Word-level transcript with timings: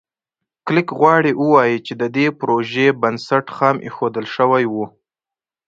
کلېک 0.65 0.89
غواړي 0.99 1.31
ووایي 1.41 1.77
چې 1.85 1.93
د 2.01 2.03
دې 2.15 2.27
پروژې 2.39 2.87
بنسټ 3.01 3.45
خام 3.55 3.77
ایښودل 3.85 4.25
شوی 4.35 4.65
و. 4.73 4.75